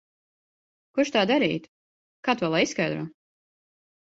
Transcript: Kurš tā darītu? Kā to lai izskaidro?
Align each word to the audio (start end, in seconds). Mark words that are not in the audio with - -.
Kurš 0.99 1.11
tā 1.17 1.23
darītu? 1.33 1.71
Kā 2.29 2.35
to 2.41 2.53
lai 2.55 2.63
izskaidro? 2.69 3.05